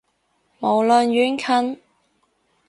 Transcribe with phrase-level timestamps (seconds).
[0.59, 1.79] 無論遠近